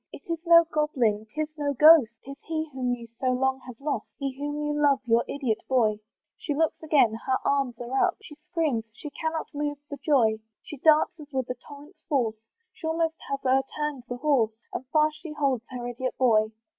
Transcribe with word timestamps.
It 0.11 0.23
is 0.27 0.39
no 0.47 0.63
goblin, 0.65 1.27
'tis 1.35 1.49
no 1.59 1.73
ghost, 1.75 2.09
'Tis 2.25 2.39
he 2.47 2.67
whom 2.73 2.95
you 2.95 3.07
so 3.19 3.27
long 3.27 3.59
have 3.67 3.79
lost, 3.79 4.07
He 4.17 4.35
whom 4.35 4.55
you 4.65 4.73
love, 4.81 4.99
your 5.05 5.23
idiot 5.27 5.59
boy. 5.69 5.99
She 6.39 6.55
looks 6.55 6.81
again 6.81 7.13
her 7.27 7.37
arms 7.45 7.79
are 7.79 8.07
up 8.07 8.17
She 8.23 8.33
screams 8.49 8.85
she 8.93 9.11
cannot 9.11 9.53
move 9.53 9.77
for 9.89 9.97
joy; 10.03 10.39
She 10.63 10.77
darts 10.77 11.19
as 11.19 11.31
with 11.31 11.51
a 11.51 11.55
torrent's 11.67 12.01
force, 12.09 12.37
She 12.73 12.87
almost 12.87 13.17
has 13.29 13.45
o'erturned 13.45 14.05
the 14.09 14.17
horse, 14.17 14.55
And 14.73 14.87
fast 14.87 15.17
she 15.21 15.33
holds 15.33 15.65
her 15.69 15.87
idiot 15.87 16.17
boy. 16.17 16.47